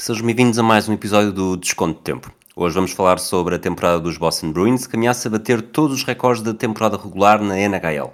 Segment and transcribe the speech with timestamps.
[0.00, 2.32] Sejam bem-vindos a mais um episódio do Desconto de Tempo.
[2.56, 6.42] Hoje vamos falar sobre a temporada dos Boston Bruins, que ameaça bater todos os recordes
[6.42, 8.10] da temporada regular na NHL.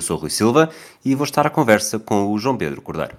[0.00, 0.68] Eu sou o Rui Silva
[1.04, 3.16] e vou estar à conversa com o João Pedro Cordeiro.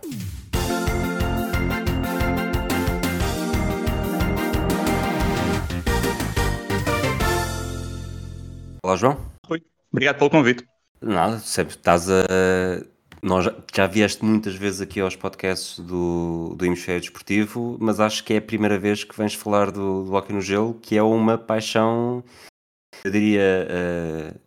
[8.83, 9.17] Olá, João.
[9.47, 9.63] Oi,
[9.93, 10.67] obrigado pelo convite.
[11.01, 12.25] Nada, sempre estás a.
[13.21, 13.45] Nós
[13.75, 18.37] já, vieste muitas vezes aqui aos podcasts do, do Hemisfério Desportivo, mas acho que é
[18.37, 22.23] a primeira vez que vens falar do, do hockey no gelo, que é uma paixão,
[23.03, 24.39] eu diria, uh,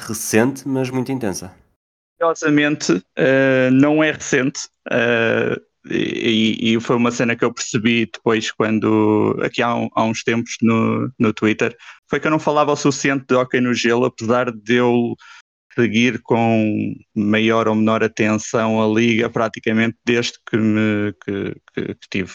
[0.00, 1.54] recente, mas muito intensa.
[2.18, 4.68] Curiosamente, uh, não é recente.
[4.90, 10.04] Uh, e, e, foi uma cena que eu percebi depois quando, aqui há, um, há,
[10.04, 11.74] uns tempos no, no Twitter,
[12.06, 15.16] foi que eu não falava o suficiente de hockey no gelo, apesar de eu
[15.80, 22.08] seguir com maior ou menor atenção a liga praticamente desde que, me, que, que, que
[22.10, 22.32] tive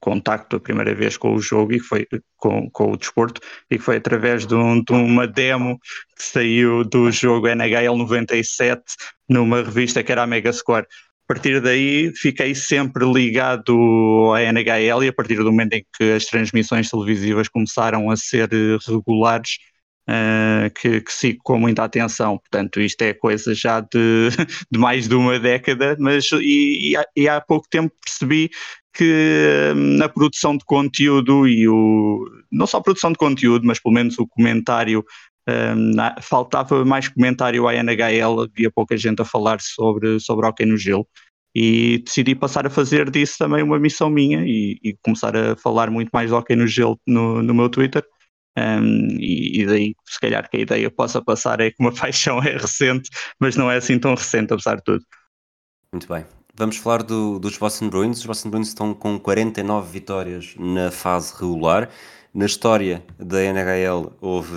[0.00, 2.06] contacto a primeira vez com o jogo e foi
[2.36, 5.78] com, com o desporto e foi através de, um, de, uma demo
[6.16, 8.82] que saiu do jogo NHL 97
[9.28, 10.86] numa revista que era a Megascore.
[11.28, 16.12] A partir daí fiquei sempre ligado à NHL e a partir do momento em que
[16.12, 18.50] as transmissões televisivas começaram a ser
[18.86, 19.58] regulares
[20.08, 22.38] uh, que, que sigo com muita atenção.
[22.38, 24.30] Portanto, isto é coisa já de,
[24.70, 28.50] de mais de uma década, mas e, e, há, pouco tempo percebi
[28.94, 33.94] que na produção de conteúdo e o não só a produção de conteúdo, mas pelo
[33.94, 35.02] menos o comentário
[35.48, 40.76] um, faltava mais comentário à NHL, havia pouca gente a falar sobre, sobre hockey no
[40.76, 41.06] gelo
[41.54, 45.90] e decidi passar a fazer disso também uma missão minha e, e começar a falar
[45.90, 48.04] muito mais hockey no gelo no, no meu Twitter
[48.58, 52.42] um, e, e, daí, se calhar, que a ideia possa passar é que uma paixão
[52.42, 55.04] é recente, mas não é assim tão recente, apesar de tudo.
[55.92, 56.24] Muito bem.
[56.54, 58.18] Vamos falar do, dos Boston Bruins.
[58.18, 61.88] Os Boston Bruins estão com 49 vitórias na fase regular.
[62.34, 64.54] Na história da NHL houve,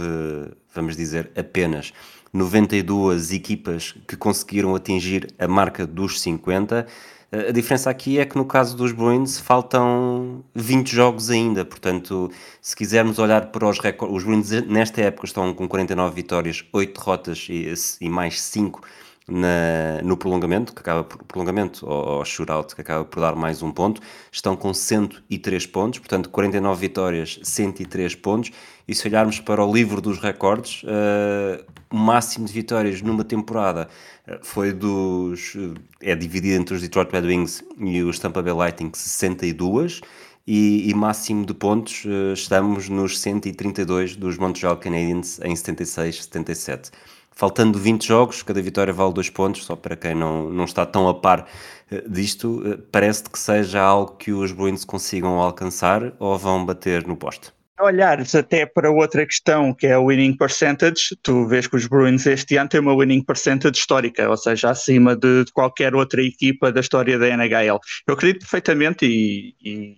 [0.74, 1.94] vamos dizer, apenas
[2.34, 6.86] 92 equipas que conseguiram atingir a marca dos 50.
[7.32, 12.32] A diferença aqui é que no caso dos Bruins faltam 20 jogos ainda, portanto,
[12.62, 16.98] se quisermos olhar para os recordes, os Bruins nesta época estão com 49 vitórias, 8
[16.98, 18.82] derrotas e, e mais 5
[19.28, 23.62] na, no prolongamento, que acaba por prolongamento ou, ou shootout, que acaba por dar mais
[23.62, 28.52] um ponto, estão com 103 pontos, portanto 49 vitórias, 103 pontos,
[28.88, 33.90] e se olharmos para o livro dos recordes, uh, o máximo de vitórias numa temporada
[34.28, 35.56] uh, foi dos.
[35.56, 40.02] Uh, é dividido entre os Detroit Red Wings e os Tampa Bay Lightning, 62,
[40.46, 42.06] e, e máximo de pontos
[42.36, 46.92] estamos nos 132 dos Montreal Canadiens em 76-77
[47.36, 51.08] faltando 20 jogos, cada vitória vale 2 pontos, só para quem não, não está tão
[51.08, 51.48] a par
[51.92, 57.06] eh, disto, eh, parece que seja algo que os Bruins consigam alcançar ou vão bater
[57.06, 57.54] no poste?
[57.78, 62.26] Olhares até para outra questão que é o winning percentage, tu vês que os Bruins
[62.26, 66.72] este ano têm uma winning percentage histórica, ou seja, acima de, de qualquer outra equipa
[66.72, 67.80] da história da NHL.
[68.08, 69.98] Eu acredito perfeitamente e, e,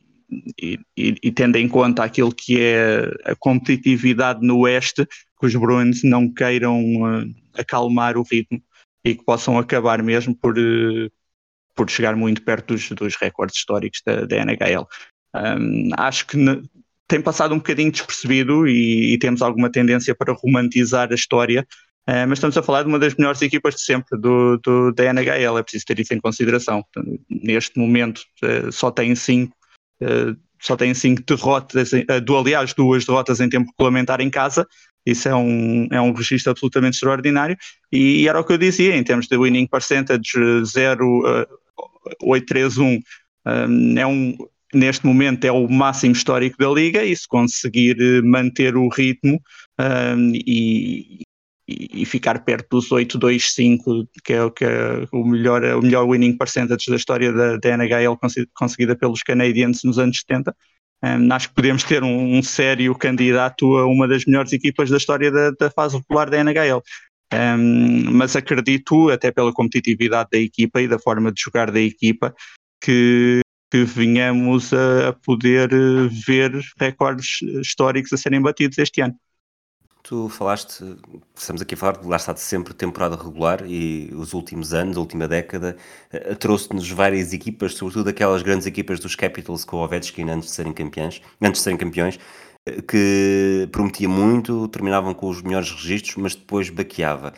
[0.61, 5.05] e, e, tendo em conta aquilo que é a competitividade no Oeste,
[5.39, 8.61] que os Bruins não queiram uh, acalmar o ritmo
[9.03, 11.11] e que possam acabar mesmo por, uh,
[11.75, 14.85] por chegar muito perto dos, dos recordes históricos da, da NHL.
[15.33, 16.37] Um, acho que
[17.07, 21.65] tem passado um bocadinho despercebido e, e, temos alguma tendência para romantizar a história,
[22.09, 25.05] uh, mas estamos a falar de uma das melhores equipas de sempre do, do, da
[25.05, 26.83] NHL, é preciso ter isso em consideração.
[27.29, 29.55] Neste momento uh, só tem cinco,
[30.59, 34.67] só tem cinco derrotas, uh, aliás, duas derrotas em tempo regulamentar em casa,
[35.07, 37.55] isso é um, é um registro absolutamente extraordinário.
[37.91, 42.99] E era o que eu dizia, em termos de winning percentage 0,831,
[43.45, 44.35] um, é um,
[44.73, 49.41] neste momento é o máximo histórico da liga e se conseguir eh, manter o ritmo
[49.79, 51.21] um, e,
[51.67, 56.89] e, ficar perto dos 825, que é, que é o, melhor, o melhor winning percentage
[56.89, 58.17] da história da, da NHL
[58.53, 60.55] conseguida pelos Canadiens nos anos 70,
[61.03, 64.97] um, acho que podemos ter um, um, sério candidato a uma das melhores equipas da
[64.97, 66.81] história da, da fase regular da NHL.
[67.33, 72.33] Um, mas acredito, até pela competitividade da equipa e da forma de jogar da equipa,
[72.81, 79.15] que, que venhamos a, a poder eh, ver recordes históricos a serem batidos este ano.
[80.07, 80.85] Tu falaste,
[81.35, 85.01] estamos aqui a falar, lá está de sempre temporada regular e os últimos anos, a
[85.01, 85.75] última década,
[86.09, 90.55] eh, trouxe-nos várias equipas, sobretudo aquelas grandes equipas dos Capitals com o Ovechkin antes de
[90.55, 92.17] serem campeões, antes de serem campeões,
[92.65, 97.33] eh, que prometia muito, terminavam com os melhores registros, mas depois baqueava.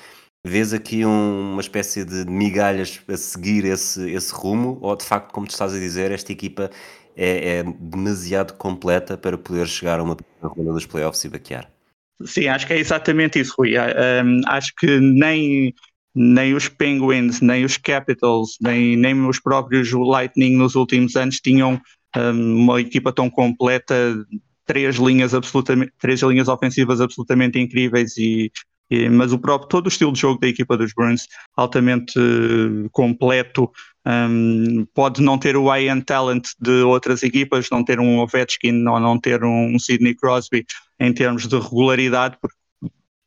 [0.45, 5.31] Vês aqui um, uma espécie de migalhas a seguir esse, esse rumo, ou de facto,
[5.33, 6.69] como tu estás a dizer, esta equipa
[7.15, 11.78] é, é demasiado completa para poder chegar a uma ronda dos playoffs e baquear.
[12.25, 13.75] Sim, acho que é exatamente isso, Rui.
[13.77, 15.73] Um, acho que nem,
[16.13, 21.79] nem os Penguins, nem os Capitals, nem, nem os próprios Lightning nos últimos anos tinham
[22.15, 23.95] um, uma equipa tão completa,
[24.65, 28.51] três linhas absolutamente, três linhas ofensivas absolutamente incríveis e,
[29.11, 33.71] mas o próprio todo o estilo de jogo da equipa dos Bruins altamente uh, completo,
[34.09, 38.99] um, pode não ter o high-end talent de outras equipas, não ter um Ovechkin ou
[38.99, 40.65] não ter um Sidney Crosby
[40.99, 42.57] em termos de regularidade, porque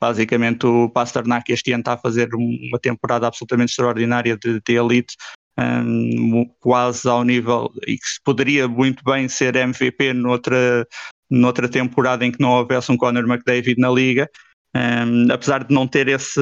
[0.01, 5.15] basicamente o Pasternak este ano está a fazer uma temporada absolutamente extraordinária de, de elite,
[5.57, 10.85] um, quase ao nível e que poderia muito bem ser MVP noutra,
[11.31, 14.29] noutra temporada em que não houvesse um Conor McDavid na liga.
[14.75, 16.41] Um, apesar de não ter esse,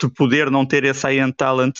[0.00, 1.74] de poder não ter esse high-end talent,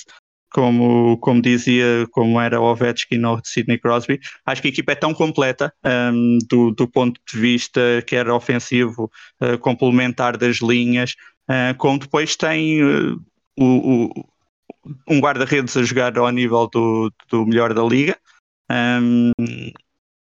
[0.50, 4.18] como, como dizia, como era Ovechkin ou Sidney Crosby.
[4.46, 8.34] Acho que a equipa é tão completa um, do, do ponto de vista que era
[8.34, 9.10] ofensivo,
[9.42, 11.14] uh, complementar das linhas,
[11.48, 13.20] uh, como depois tem uh,
[13.58, 14.28] o, o,
[15.08, 18.16] um guarda-redes a jogar ao nível do, do melhor da liga.
[18.70, 19.32] Um,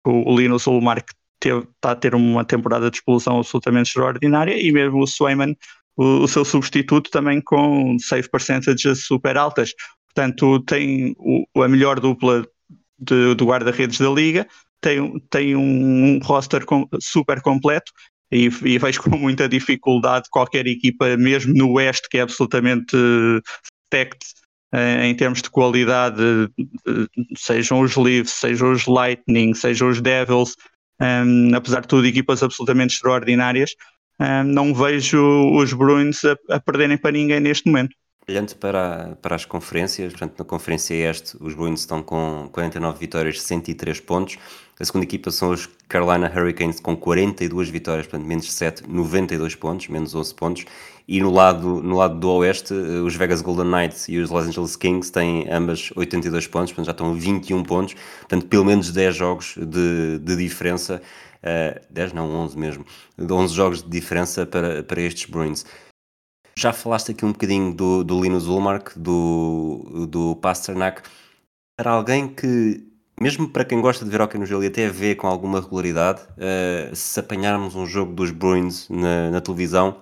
[0.05, 1.11] o, Linus Ulmark
[1.45, 5.57] está a ter uma temporada de expulsão absolutamente extraordinária e mesmo o Swayman,
[5.97, 9.73] o, o seu substituto, também com save percentages super altas.
[10.17, 12.43] Portanto, tem o, a melhor dupla
[12.99, 14.49] de, do guarda-redes da liga,
[14.81, 17.93] tem, tem um, roster com, super completo
[18.33, 22.97] e, e, vejo com muita dificuldade qualquer equipa, mesmo no Oeste, que é absolutamente
[23.85, 24.25] stacked
[24.75, 30.57] uh, em termos de qualidade, uh, sejam os Leafs, sejam os Lightning, sejam os Devils,
[30.99, 33.73] um, apesar de tudo, equipas absolutamente extraordinárias,
[34.19, 35.21] um, não vejo
[35.53, 37.95] os Bruins a, a perderem para ninguém neste momento.
[38.29, 43.41] Olhando para, para as conferências, portanto, na Conferência Este, os Bruins estão com 49 vitórias,
[43.41, 44.37] 103 pontos.
[44.81, 49.87] A segunda equipa são os Carolina Hurricanes com 42 vitórias, portanto, menos 7, 92 pontos,
[49.87, 50.65] menos 11 pontos.
[51.07, 54.75] E no lado, no lado do Oeste, os Vegas Golden Knights e os Los Angeles
[54.75, 57.95] Kings têm ambas 82 pontos, portanto, já estão a 21 pontos.
[58.23, 61.01] Portanto, pelo menos 10 jogos de, de diferença.
[61.37, 62.85] Uh, eh, 10 não, 11 mesmo.
[63.21, 65.65] 11 jogos de diferença para, para estes Bruins.
[66.59, 71.03] Já falaste aqui um bocadinho do, do Linus Ulmark, do, do Pasternak.
[71.77, 72.83] Para alguém que,
[73.21, 76.23] mesmo para quem gosta de ver hockey no gelo e até vê com alguma regularidade,
[76.23, 80.01] uh, se apanharmos um jogo dos Bruins na, na televisão,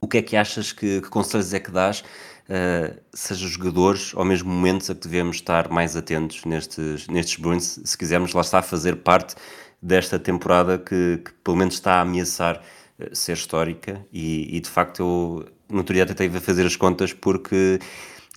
[0.00, 4.24] o que é que achas que, que conselhos é que dás, uh, seja jogadores ou
[4.24, 8.60] mesmo momentos a que devemos estar mais atentos nestes, nestes Bruins, se quisermos lá está
[8.60, 9.34] a fazer parte
[9.82, 12.62] desta temporada que, que pelo menos está a ameaçar
[12.98, 16.66] uh, ser histórica e, e de facto eu no outro dia até tive a fazer
[16.66, 17.78] as contas porque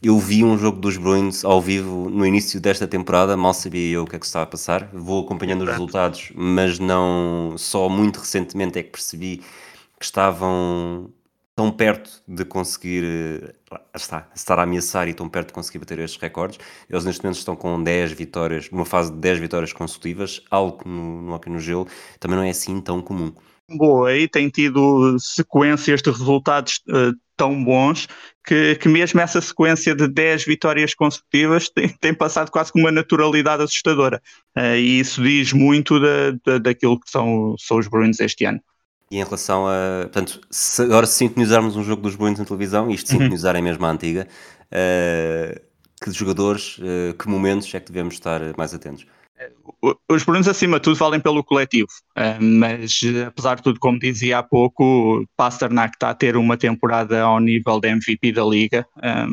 [0.04, 4.04] eu vi um jogo dos Bruins ao vivo no início desta temporada, mal sabia eu
[4.04, 4.90] o que é que estava a passar.
[4.92, 9.44] Vou acompanhando os resultados, mas não só muito recentemente é que percebi
[10.00, 11.12] que estavam
[11.56, 13.54] tão perto de conseguir
[13.96, 16.58] está, estar a ameaçar e tão perto de conseguir bater estes recordes.
[16.90, 21.22] Eles neste momento estão com 10 vitórias, numa fase de 10 vitórias consecutivas, algo no,
[21.22, 21.88] no Hockey no Gelo
[22.20, 23.32] também não é assim tão comum
[23.78, 28.08] boa e tem tido sequências de resultados uh, tão bons
[28.46, 32.92] que, que mesmo essa sequência de 10 vitórias consecutivas tem, tem passado quase com uma
[32.92, 34.22] naturalidade assustadora.
[34.58, 38.60] Uh, e isso diz muito da, da, daquilo que são, são os Bruins este ano.
[39.10, 40.04] E em relação a.
[40.04, 43.20] Portanto, se, agora se sintonizarmos um jogo dos Bruins na televisão, isto uhum.
[43.20, 44.28] sintonizar é mesmo a antiga,
[44.72, 45.62] uh,
[46.02, 46.80] que jogadores,
[47.20, 49.06] que momentos é que devemos estar mais atentos?
[50.10, 54.40] Os Brunos, acima de tudo, valem pelo coletivo, eh, mas apesar de tudo, como dizia
[54.40, 58.86] há pouco, Pasternak está a ter uma temporada ao nível de MVP da liga.
[59.02, 59.26] Eh,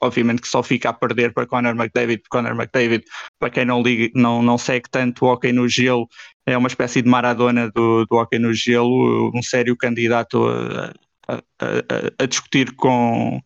[0.00, 3.04] obviamente que só fica a perder para Conor McDavid, Conor McDavid,
[3.38, 6.08] para quem não, liga, não, não segue tanto o hockey no gelo,
[6.46, 10.92] é uma espécie de maradona do, do hockey no gelo, um sério candidato a,
[11.28, 13.40] a, a, a discutir com,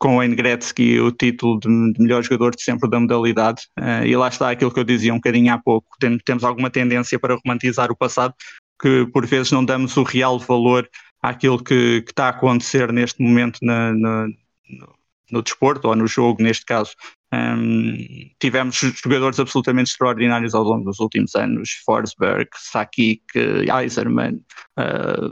[0.00, 3.68] com o Gretzky o título de, de, melhor jogador de sempre da modalidade.
[3.78, 5.88] Uh, e lá está aquilo que eu dizia um bocadinho há pouco.
[6.00, 8.34] Tem, temos alguma tendência para romantizar o passado,
[8.80, 10.88] que por vezes não damos o real valor
[11.22, 14.94] àquilo que, que está a acontecer neste momento na, na, no,
[15.30, 16.92] no, desporto, ou no jogo, neste caso.
[17.32, 17.94] Um,
[18.40, 24.40] tivemos jogadores absolutamente extraordinários ao longo dos últimos anos: Forsberg, Sakic, Eiserman.
[24.78, 25.30] Uh,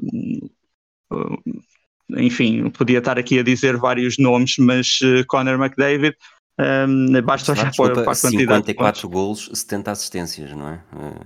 [2.17, 6.17] enfim, podia estar aqui a dizer vários nomes, mas uh, Conor McDavid,
[6.61, 10.81] um, ehm, basta olhar para, para a quantidade 54 golos, 70 assistências, não é?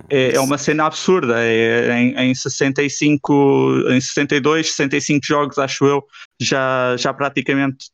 [0.09, 1.35] É, é uma cena absurda.
[1.39, 6.03] É, em, em 65, em 62, 65 jogos, acho eu,
[6.39, 7.89] já, já praticamente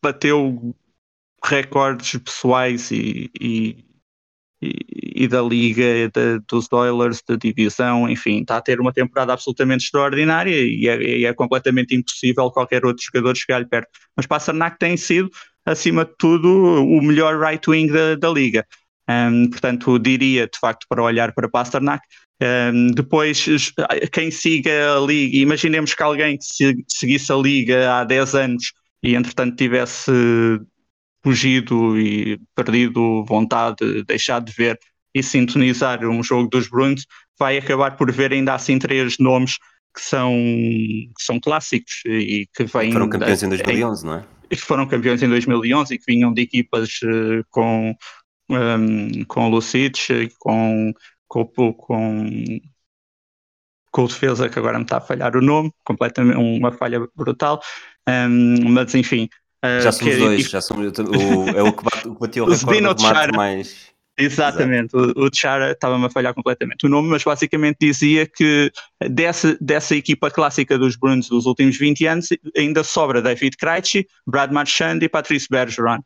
[0.00, 0.74] bateu
[1.44, 3.84] recordes pessoais e, e
[4.62, 5.84] e, e da liga,
[6.48, 11.24] dos Oilers, da divisão, enfim, está a ter uma temporada absolutamente extraordinária e é, e
[11.24, 13.88] é completamente impossível qualquer outro jogador chegar-lhe perto.
[14.16, 15.28] Mas Pasternak tem sido,
[15.66, 18.64] acima de tudo, o melhor right wing da, da liga.
[19.08, 22.02] Um, portanto, diria de facto para olhar para Pasternak.
[22.40, 23.46] Um, depois,
[24.12, 29.14] quem siga a liga, imaginemos que alguém que seguisse a liga há 10 anos e
[29.14, 30.12] entretanto tivesse
[31.22, 34.78] fugido e perdido vontade, deixado de ver
[35.14, 37.06] e sintonizar um jogo dos Bruins,
[37.38, 39.58] vai acabar por ver ainda assim três nomes
[39.94, 42.92] que são, que são clássicos e que vêm.
[42.92, 44.24] Foram campeões em 2011, em, não é?
[44.48, 47.94] Que foram campeões em 2011 e que vinham de equipas uh, com,
[48.50, 50.92] um, com Lucic, com,
[51.28, 52.60] com, com,
[53.90, 57.60] com o defesa, que agora me está a falhar o nome, completamente uma falha brutal.
[58.08, 59.28] Um, mas enfim,
[59.64, 62.44] Uh, já somos dois, e, já somos, o, é o que, bate, o que bateu
[62.44, 63.92] o recorde de mate mais...
[64.18, 65.20] Exatamente, Exato.
[65.20, 68.70] o, o Chara estava-me a falhar completamente o nome, mas basicamente dizia que
[69.08, 74.52] dessa, dessa equipa clássica dos Bruins dos últimos 20 anos ainda sobra David Krejci, Brad
[74.52, 76.00] Marchand e Patrice Bergeron.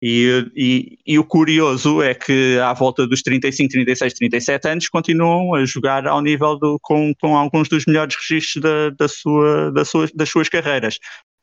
[0.00, 5.56] E, e, e, o curioso é que à volta dos 35, 36, 37 anos continuam
[5.56, 9.84] a jogar ao nível do, com, com alguns dos melhores registros da, da sua, da
[9.84, 10.98] sua, das suas carreiras.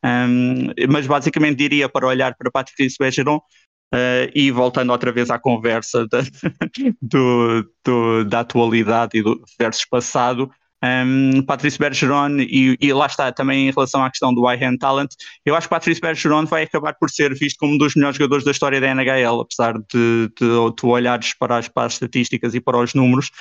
[0.06, 5.40] Um, mas basicamente diria para olhar para Patrice Bergeron uh, e voltando outra vez à
[5.40, 6.22] conversa da,
[7.02, 10.52] do, do, da atualidade e do versus passado,
[10.84, 14.78] um, Patrice Bergeron e, e, lá está também em relação à questão do high hand
[14.78, 15.10] talent,
[15.44, 18.46] eu acho que Patrice Bergeron vai acabar por ser visto como um dos melhores jogadores
[18.46, 22.78] da história da NHL, apesar de, de olhares para as, para as estatísticas e para
[22.78, 23.32] os números,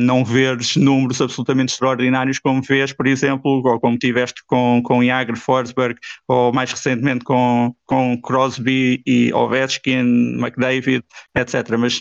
[0.00, 5.36] não veres números absolutamente extraordinários como vês, por exemplo, ou como tiveste com, com Jagr,
[5.36, 11.04] Forsberg, ou mais recentemente com, com Crosby e Ovechkin, McDavid,
[11.36, 11.76] etc.
[11.78, 11.98] Mas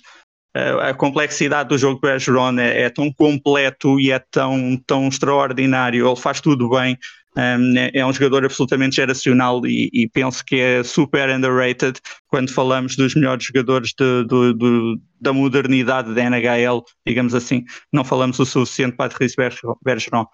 [0.55, 5.08] uh, a complexidade do jogo do Bergeron é, é, tão completo e é tão, tão
[5.10, 6.98] extraordinário, ele faz tudo bem,
[7.38, 12.96] é, é um jogador absolutamente geracional e, e, penso que é super underrated quando falamos
[12.96, 17.65] dos melhores jogadores de, de, de, da modernidade da NHL, digamos assim.
[17.92, 19.36] Não falamos o suficiente para Patrice
[19.84, 20.25] Bergeron.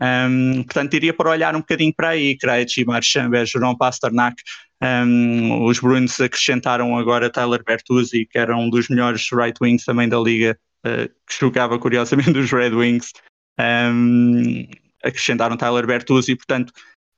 [0.00, 4.36] Um, portanto, iria para olhar um bocadinho para aí, Krejci, Marchand, Bergeron, Pasternak.
[4.82, 10.08] Um, os Bruins acrescentaram agora Tyler Bertuzzi, que era um dos melhores right wings também
[10.08, 13.12] da liga, uh, que jogava curiosamente dos Red Wings.
[13.58, 14.66] Um,
[15.04, 16.72] acrescentaram Tyler Bertuzzi, portanto,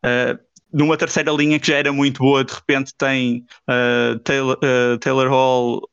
[0.04, 0.38] uh,
[0.72, 5.28] numa terceira linha que já era muito boa, de repente tem uh, Taylor, uh, Taylor,
[5.28, 5.88] Hall,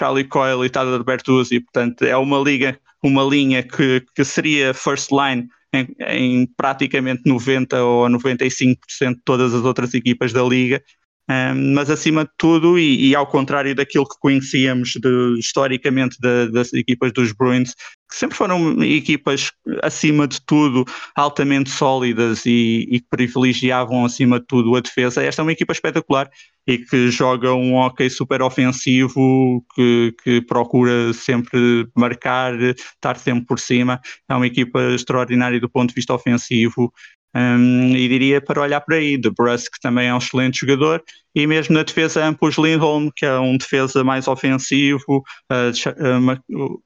[0.00, 5.10] Charlie Coyle e Tyler Bertuzzi, portanto, é uma liga, uma linha que, que seria first
[5.10, 8.76] line em, em praticamente 90 ou 95%
[9.14, 10.82] de todas as outras equipas da liga.
[11.30, 16.50] Um, mas acima de tudo, e, e, ao contrário daquilo que conhecíamos de, historicamente de,
[16.50, 17.74] das equipas dos Bruins,
[18.08, 20.84] que sempre foram equipas, acima de tudo,
[21.14, 25.22] altamente sólidas e, e, privilegiavam, acima de tudo, a defesa.
[25.22, 26.30] Esta é uma equipa espetacular
[26.66, 33.58] e que joga um hockey super ofensivo, que, que procura sempre marcar, estar sempre por
[33.58, 34.00] cima.
[34.28, 36.92] É uma equipa extraordinária do ponto de vista ofensivo.
[37.34, 41.02] Um, e diria para olhar para aí, De Brusque também é um excelente jogador,
[41.34, 45.22] e mesmo na defesa Ampus Lindholm, que é um defesa mais ofensivo,
[45.52, 46.82] uh, uh,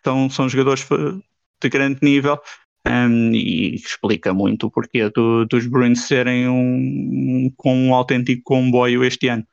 [0.00, 0.86] então, são jogadores
[1.62, 2.38] de grande nível
[2.86, 9.04] um, e explica muito o porquê do, dos Bruins serem um, com um autêntico comboio
[9.04, 9.46] este ano.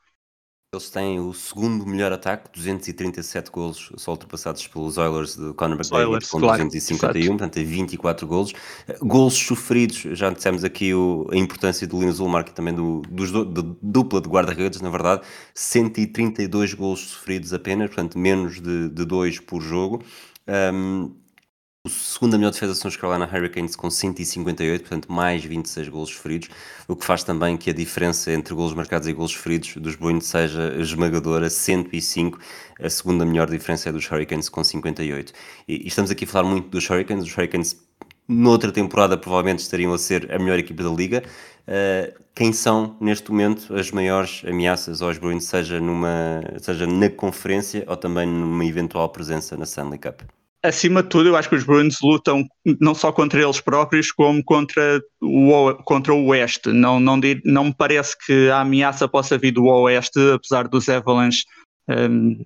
[0.74, 6.28] Eles têm o segundo melhor ataque, 237 golos, só ultrapassados pelos Oilers de Conor McDavid
[6.30, 7.30] com claro, 251, exato.
[7.30, 8.54] portanto é 24 golos.
[9.00, 13.32] Golos sofridos, já dissemos aqui o, a importância do Linus Ulmark e também do, dos,
[13.32, 13.46] do,
[13.82, 15.22] dupla de guarda-redes, na verdade,
[15.56, 20.04] 132 golos sofridos apenas, portanto menos de, de dois por jogo.
[20.48, 21.16] Um,
[21.88, 26.50] o segunda melhor defesa são os Carolina Hurricanes com 158, portanto mais 26 golos feridos,
[26.86, 30.26] o que faz também que a diferença entre golos marcados e golos feridos dos Bruins
[30.26, 32.40] seja esmagadora, 105.
[32.82, 35.32] A segunda melhor diferença é dos Hurricanes com 58.
[35.66, 37.24] E, e estamos aqui a falar muito dos Hurricanes.
[37.24, 37.78] Os Hurricanes
[38.28, 41.24] noutra temporada provavelmente estariam a ser a melhor equipa da liga.
[41.68, 47.86] Uh, quem são neste momento as maiores ameaças aos Bruins, seja, numa, seja na conferência
[47.88, 50.22] ou também numa eventual presença na Stanley Cup?
[50.64, 52.46] Acima de tudo, eu acho que os Bruins lutam
[52.80, 56.72] não só contra eles próprios, como contra o, contra o Oeste.
[56.72, 61.44] Não, não, não me parece que a ameaça possa vir do Oeste, apesar dos Avalanche
[61.90, 62.44] um,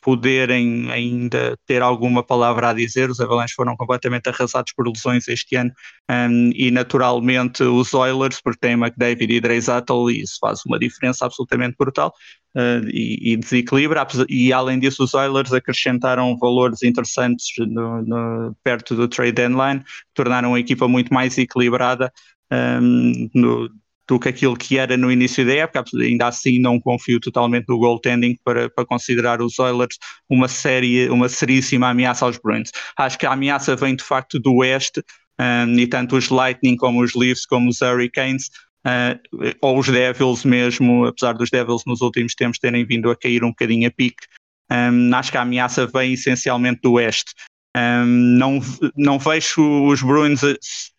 [0.00, 3.10] poderem ainda ter alguma palavra a dizer.
[3.10, 5.72] Os Avalanche foram completamente arrasados por lesões este ano
[6.10, 11.26] um, e naturalmente os Oilers, porque têm McDavid e Dreisaitl e isso faz uma diferença
[11.26, 12.12] absolutamente brutal
[12.56, 14.06] uh, e, e, desequilibra.
[14.28, 19.82] E além disso, os Oilers acrescentaram valores interessantes no, no, perto do trade deadline,
[20.14, 22.12] tornaram a equipa muito mais equilibrada.
[22.52, 23.70] Um, no,
[24.10, 25.84] do que aquilo que era no início da época.
[26.00, 29.96] Ainda assim, não confio totalmente no goaltending para, para considerar os Oilers
[30.28, 32.72] uma série, uma seríssima ameaça aos Bruins.
[32.96, 35.00] Acho que a ameaça vem de facto do Oeste
[35.38, 38.50] um, e tanto os Lightning como os Leafs como os Hurricanes
[38.84, 43.44] uh, ou os Devils mesmo, apesar dos Devils nos últimos tempos terem vindo a cair
[43.44, 44.26] um bocadinho a pique.
[44.72, 47.32] Um, acho que a ameaça vem essencialmente do Oeste.
[47.76, 48.60] Um, não,
[48.96, 50.40] não vejo os Bruins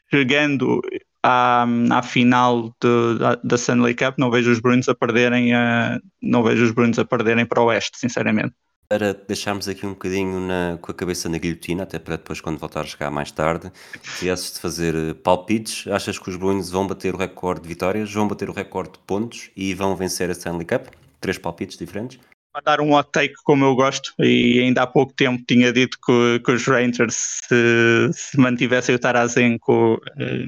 [0.10, 0.82] chegando
[1.23, 5.99] à, à final de, da, da Stanley Cup, não vejo os Bruins a perderem, uh,
[6.21, 8.53] não vejo os Bruins a perderem para o Oeste, sinceramente.
[8.89, 12.59] Para deixarmos aqui um bocadinho na, com a cabeça na guilhotina, até para depois, quando
[12.59, 13.71] voltar a chegar mais tarde,
[14.19, 18.11] tivesses de fazer eh, palpites, achas que os Bruins vão bater o recorde de vitórias,
[18.11, 20.87] vão bater o recorde de pontos e vão vencer a Stanley Cup?
[21.21, 22.19] Três palpites diferentes?
[22.60, 26.39] Dar um hot take como eu gosto e ainda há pouco tempo tinha dito que,
[26.43, 30.46] que os Rangers se, se mantivessem o Tarasenko eh,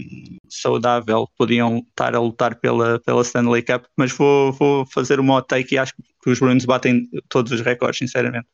[0.49, 5.47] saudável podiam estar a lutar pela, pela Stanley Cup mas vou, vou fazer um hot
[5.47, 8.47] take e acho que os Bruins batem todos os recordes sinceramente.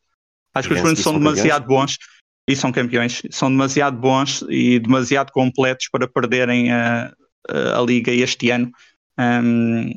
[0.53, 1.97] Acho que os Bruins são, são demasiado bons
[2.47, 7.11] e são campeões são demasiado bons e demasiado completos para perderem a,
[7.47, 8.71] a, a liga este ano.
[9.17, 9.91] Um,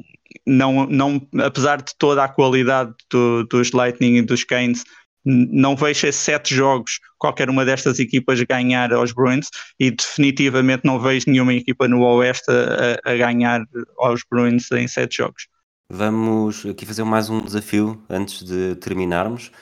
[0.46, 4.84] não, não, apesar de toda a qualidade do, dos Lightning e dos Canes,
[5.24, 9.48] não vejo esses sete jogos qualquer uma destas equipas ganhar aos Bruins
[9.78, 13.64] e definitivamente não vejo nenhuma equipa no Oeste a, a ganhar
[13.98, 15.46] aos Bruins em sete jogos.
[15.88, 19.52] Vamos aqui fazer mais um desafio antes de terminarmos.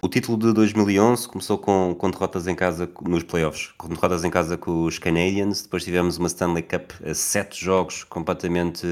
[0.00, 4.30] O título de 2011 começou com, com derrotas em casa nos playoffs, com derrotas em
[4.30, 8.86] casa com os Canadiens, depois tivemos uma Stanley Cup a sete jogos completamente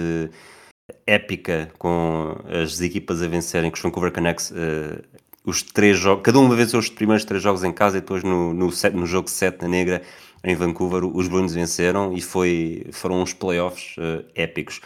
[1.06, 5.02] épica com as equipas a vencerem, com os Vancouver Canucks, uh,
[5.44, 8.52] os três jogos, cada uma venceu os primeiros três jogos em casa e depois no,
[8.52, 10.02] no, set, no jogo 7 na Negra
[10.44, 14.80] em Vancouver os Bruins venceram e foi, foram uns playoffs uh, épicos.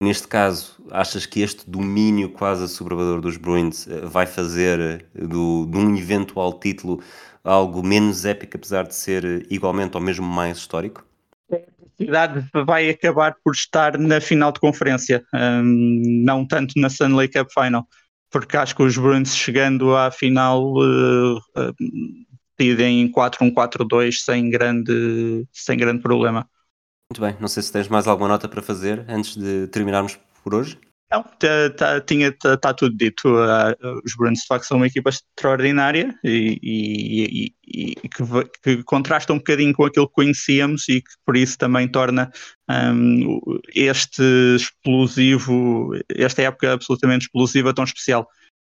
[0.00, 5.78] Neste caso, achas que este domínio quase assoberbador dos Bruins uh, vai fazer do, de
[5.78, 7.00] um eventual título
[7.42, 11.04] algo menos épico, apesar de ser igualmente ou mesmo mais histórico?
[11.96, 17.48] Cidade vai acabar por estar na final de conferência, um, não tanto na Stanley Cup
[17.52, 17.86] Final,
[18.30, 21.74] porque acho que os Bruins chegando à final uh, uh,
[22.58, 26.48] em 4-1-4-2 sem grande, sem grande problema.
[27.10, 30.54] Muito bem, não sei se tens mais alguma nota para fazer antes de terminarmos por
[30.54, 30.78] hoje.
[31.12, 33.28] Não, tá, tá, tinha, tá, tá tudo dito.
[33.28, 38.22] Uh, os Bruins de facto são uma equipa extraordinária e, e, e, e que,
[38.62, 42.30] que, contrasta um bocadinho com aquilo que conhecíamos e que por isso também torna
[42.70, 43.40] um,
[43.74, 44.22] este
[44.54, 48.28] explosivo, esta época absolutamente explosiva tão especial.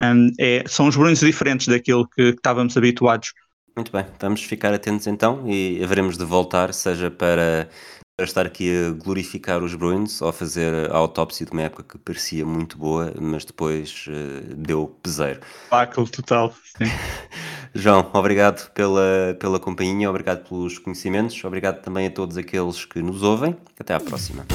[0.02, 3.32] Um, é, são os Bruins diferentes daquilo que, que estávamos habituados.
[3.76, 7.68] Muito bem, vamos ficar atentos então e haveremos de voltar, seja para
[8.16, 11.82] para estar aqui a glorificar os Bruins ou a fazer a autópsia de uma época
[11.82, 15.40] que parecia muito boa, mas depois uh, deu peseiro.
[15.68, 16.54] Paco total.
[17.74, 23.22] João, obrigado pela, pela companhia, obrigado pelos conhecimentos, obrigado também a todos aqueles que nos
[23.22, 23.56] ouvem.
[23.78, 24.46] Até à próxima.